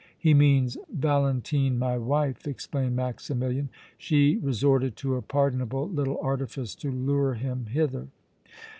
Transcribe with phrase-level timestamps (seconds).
[0.17, 3.69] "He means Valentine, my wife," explained Maximilian.
[3.99, 8.07] "She resorted to a pardonable little artifice to lure him hither."